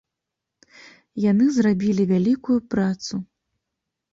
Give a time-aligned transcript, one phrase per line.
[1.31, 3.13] Яны зрабілі вялікую працу.